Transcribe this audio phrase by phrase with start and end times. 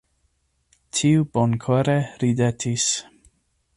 [0.99, 2.87] Tiu bonkore ridetis.